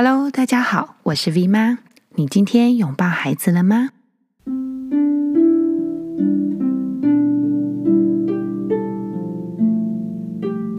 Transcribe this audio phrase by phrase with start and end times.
[0.00, 1.78] Hello，大家好，我是 V 妈。
[2.14, 3.88] 你今天拥抱孩子了吗？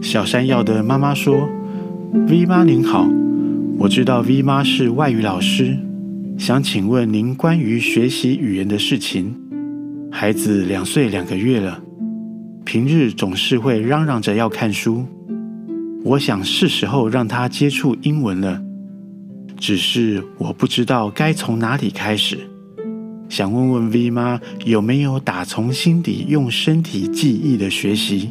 [0.00, 1.46] 小山药的妈妈说
[2.28, 3.06] ：“V 妈您好，
[3.80, 5.76] 我知道 V 妈是外语老师，
[6.38, 9.38] 想请问您关于学习语言的事情。
[10.10, 11.78] 孩子两岁两个月了，
[12.64, 15.04] 平日总是会嚷嚷着要看书，
[16.04, 18.62] 我想是时候让他接触英文了。”
[19.60, 22.38] 只是我不知道该从哪里开始，
[23.28, 28.30] 想问问 V 妈有没有打从心底用身体记忆的学习？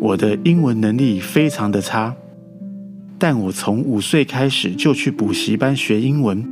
[0.00, 2.16] 我的英文能力非常的差，
[3.18, 6.42] 但我从五岁开始就去补习班学英文，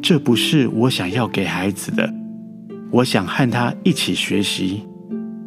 [0.00, 2.12] 这不是我想要给孩子的。
[2.90, 4.82] 我想和他一起学习，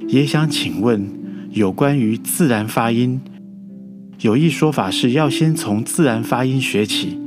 [0.08, 1.04] 也想请问
[1.50, 3.20] 有关于自然发音，
[4.22, 7.18] 有一说法是要先从自然发音学起。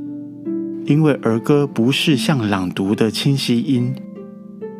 [0.84, 3.94] 因为儿歌不是像朗读的清晰音，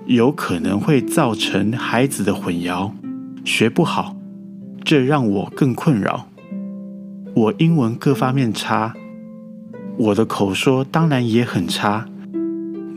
[0.07, 2.91] 有可能会造成孩子的混淆，
[3.45, 4.17] 学不好，
[4.85, 6.27] 这让我更困扰。
[7.35, 8.95] 我英文各方面差，
[9.97, 12.07] 我的口说当然也很差。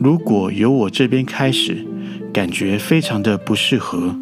[0.00, 1.86] 如果由我这边开始，
[2.32, 4.16] 感觉非常的不适合。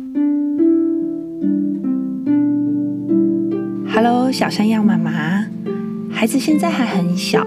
[3.93, 5.47] Hello，小山药妈妈，
[6.13, 7.47] 孩子现在还很小。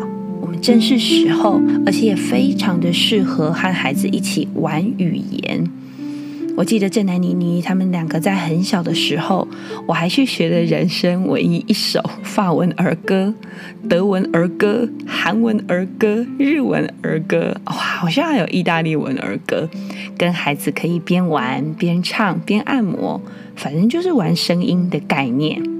[0.62, 5.70] 正是时候，而且也非常的适合和孩子一起玩语言。
[6.56, 9.48] 我记得郑南妮妮他们两个在很小的时候，
[9.88, 13.32] 我还去学了人生唯一一首法文儿歌、
[13.88, 19.70] 德文儿歌、韩文儿歌、日文儿歌，哇，好像还有意大利文儿歌，
[20.18, 23.22] 跟孩子可以边玩边唱边按摩，
[23.56, 25.77] 反正就是玩声音的概念。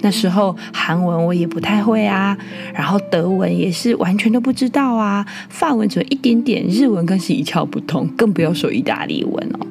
[0.00, 2.36] 那时候韩文我也不太会啊，
[2.72, 9.66] 然后德文也是完全都不知道啊，法文只有一点点，日文更是一窍不通，更不要说意大利文哦。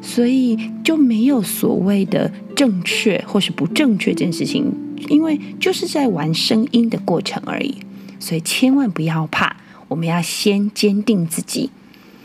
[0.00, 4.72] 所以就没有所谓的正确或是不正确这件事情，
[5.08, 7.76] 因为就是在玩声音的过程而已。
[8.18, 9.56] 所以千万不要怕，
[9.88, 11.70] 我们要先坚定自己，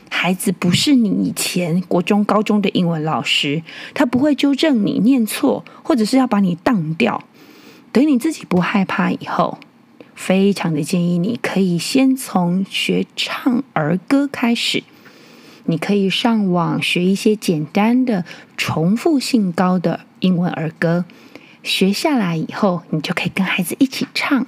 [0.10, 3.62] 孩子不是你以前国中、高中的英文老师，
[3.94, 7.22] 他不会纠正你念错，或者是要把你当掉。
[7.94, 9.60] 等你自己不害怕以后，
[10.16, 14.84] 非常的建议你可以先从学唱儿歌开始。
[15.66, 18.26] 你可以上网学一些简单的、
[18.58, 21.06] 重复性高的英文儿歌，
[21.62, 24.48] 学下来以后，你就可以跟孩子一起唱。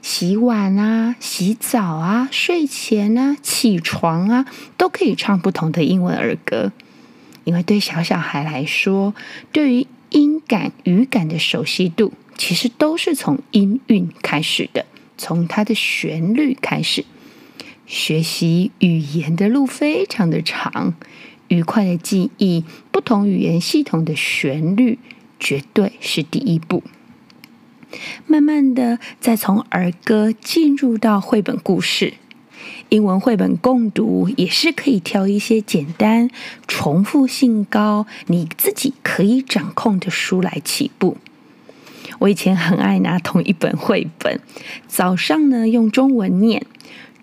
[0.00, 4.46] 洗碗啊、洗澡啊、睡前啊、起床啊，
[4.78, 6.72] 都可以唱不同的英文儿歌。
[7.44, 9.14] 因为对小小孩来说，
[9.52, 12.14] 对于音感、语感的熟悉度。
[12.38, 14.86] 其实都是从音韵开始的，
[15.18, 17.04] 从它的旋律开始。
[17.84, 20.94] 学习语言的路非常的长，
[21.48, 24.98] 愉快的记忆不同语言系统的旋律，
[25.40, 26.82] 绝对是第一步。
[28.26, 32.12] 慢慢的，再从儿歌进入到绘本故事，
[32.90, 36.30] 英文绘本共读也是可以挑一些简单、
[36.66, 41.16] 重复性高、你自己可以掌控的书来起步。
[42.18, 44.40] 我以前很爱拿同一本绘本，
[44.86, 46.64] 早上呢用中文念，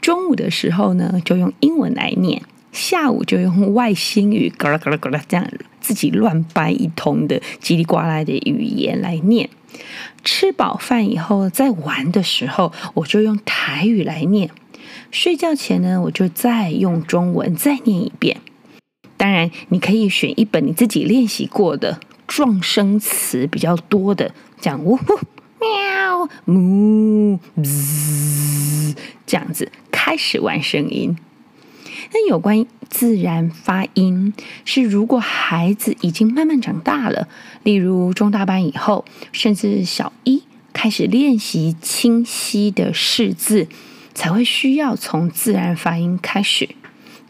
[0.02, 2.42] 中午的时候呢就用英文来念，
[2.72, 5.46] 下午就用外星语咯啦咯啦咯啦这样
[5.82, 9.50] 自己乱掰一通的叽里呱啦的语言来念。
[10.24, 14.50] 吃饱饭以后，在玩的时候，我就用台语来念。
[15.12, 18.38] 睡觉前呢，我就再用中文再念一遍。
[19.18, 22.00] 当然，你可以选一本你自己练习过的。
[22.28, 24.34] 状声词比较多的，
[24.66, 25.20] 像呜呼、
[25.62, 28.96] 喵、呜、滋，
[29.28, 31.16] 这样子开始玩声音。
[32.12, 34.34] 那有关自然发音，
[34.64, 37.28] 是如果孩子已经慢慢长大了，
[37.62, 40.42] 例如中大班以后，甚至小一
[40.74, 43.68] 开始练习清晰的识字，
[44.16, 46.70] 才会需要从自然发音开始。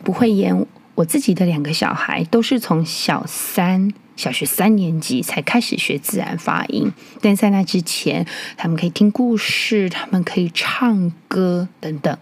[0.06, 0.66] 不会演
[0.96, 3.92] 我自己的两个小孩，都是从小三。
[4.16, 6.92] 小学三年级才开始学自然发音，
[7.22, 8.26] 但在那之前，
[8.58, 12.18] 他们可以听故事，他们可以唱歌等等。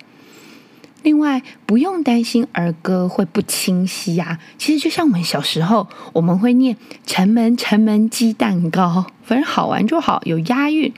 [1.03, 4.39] 另外，不用担心儿歌会不清晰呀。
[4.57, 10.93] 其实就像我们小时候，我们会念“城门城门鸡蛋糕”，反正好玩就好，有押韵。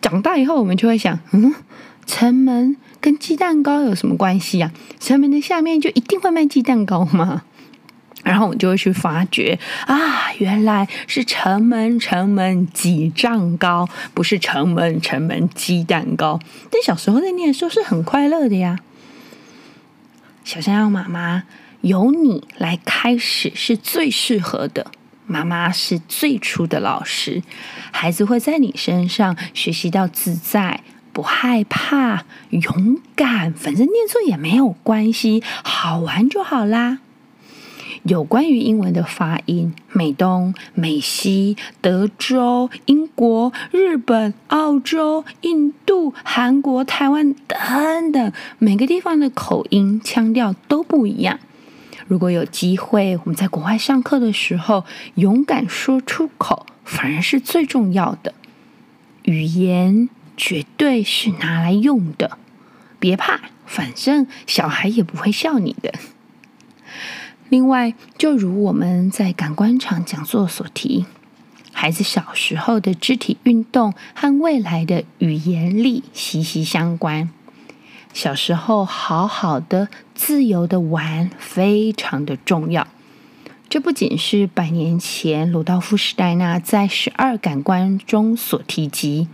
[0.00, 1.54] 长大以后，我们就会想：嗯，
[2.06, 4.72] 城门跟鸡蛋糕有什么关系呀？
[4.98, 7.42] 城门的下面就一定会卖鸡蛋糕吗？
[8.22, 16.38] 然后我就会去发觉啊，原来是城门城门几丈高，不是城门城门鸡蛋糕。
[16.70, 18.78] 但小时候在念的时候是很快乐的呀。
[20.44, 21.44] 小山羊妈妈，
[21.82, 24.90] 由你来开始是最适合的。
[25.26, 27.42] 妈妈是最初的老师，
[27.92, 30.82] 孩子会在你身上学习到自在、
[31.12, 36.98] 不害怕、勇敢，反正念错也没有关系，好玩就好啦。
[38.04, 51.38] 有关于英文的发音，美东、美西、德州、英国、日本、澳洲、印度、韩国、台湾等等，每个地方的口音、腔调都不一样。
[52.06, 54.84] 如果有机会，我们在国外上课的时候，
[55.16, 58.32] 勇敢说出口，反而是最重要的。
[59.24, 62.38] 语言绝对是拿来用的，
[62.98, 65.92] 别怕，反正小孩也不会笑你的。
[67.50, 71.04] 另外，就如我们在感官场讲座所提，
[71.72, 77.28] 孩子小时候的肢体运动和未来的语言力息息相关。
[78.14, 82.86] 小时候好好的、自由的玩，非常的重要。
[83.68, 89.26] 这不仅是百年前鲁道夫·史黛纳在十二感官中所提及，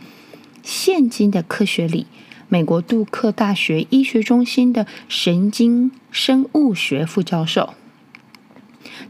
[0.63, 2.07] 现今的科学里，
[2.49, 7.75] 美国杜克大学医学中心的神经生物学副教授。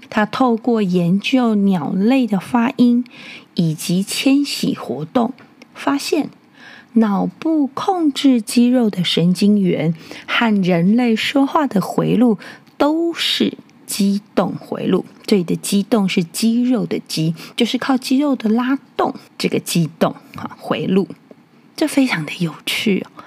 [0.09, 3.05] 他透过研究鸟类的发音
[3.55, 5.33] 以及迁徙活动，
[5.75, 6.31] 发现
[6.95, 9.95] 脑部控制肌肉的神经元
[10.27, 12.39] 和人类说话的回路
[12.79, 15.05] 都是肌动回路。
[15.27, 21.09] 这里的肌动是肌肉的肌，就是靠肌肉的拉动，这个肌动哈回路，
[21.75, 23.25] 这非常的有趣哦。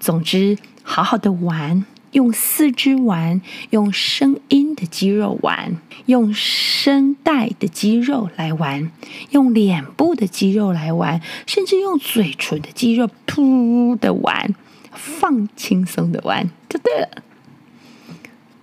[0.00, 1.84] 总之，好好的玩。
[2.12, 5.76] 用四肢玩，用声音的肌肉玩，
[6.06, 8.90] 用声带的肌肉来玩，
[9.30, 14.54] 用脸部的肌肉来玩，甚至用嘴唇的肌肉噗的玩，
[14.92, 17.08] 放轻松的玩就对了。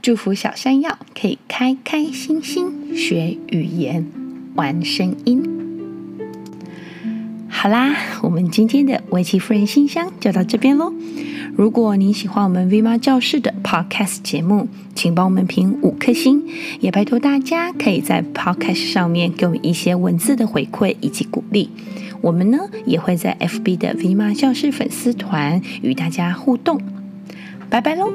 [0.02, 4.08] 祝福小山药可以开开心心学语言，
[4.56, 5.44] 玩声音。
[7.50, 10.94] 好啦，我们今天的薇琪夫人信箱就到这边喽。
[11.60, 16.42] 如果您喜欢我们 V 妈教室的 Podcast 节目，请帮我们评五颗星，
[16.80, 21.70] 也拜托大家可以在 Podcast 上面给我们一些文字的回馈以及鼓励。
[22.22, 26.80] 我们呢也会在 FB 的 V 妈教室粉丝团与大家互动。
[27.70, 28.10] 拜拜喽！